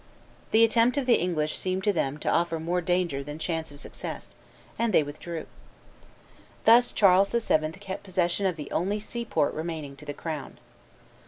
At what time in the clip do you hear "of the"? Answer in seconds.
0.97-1.19, 8.47-8.71